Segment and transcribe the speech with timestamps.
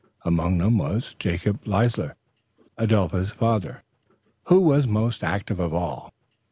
[0.25, 2.15] Among them was Jacob Leisler,
[2.75, 3.83] Adelpha's father,
[4.45, 6.11] who was most active of all.